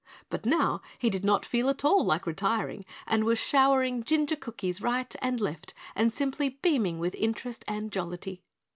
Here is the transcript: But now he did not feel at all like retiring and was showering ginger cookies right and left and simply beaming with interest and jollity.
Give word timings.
But 0.29 0.47
now 0.47 0.81
he 0.97 1.11
did 1.11 1.23
not 1.23 1.45
feel 1.45 1.69
at 1.69 1.85
all 1.85 2.03
like 2.03 2.25
retiring 2.25 2.85
and 3.05 3.23
was 3.23 3.37
showering 3.37 4.03
ginger 4.03 4.35
cookies 4.35 4.81
right 4.81 5.15
and 5.21 5.39
left 5.39 5.75
and 5.93 6.11
simply 6.11 6.57
beaming 6.63 6.97
with 6.97 7.13
interest 7.13 7.63
and 7.67 7.91
jollity. 7.91 8.41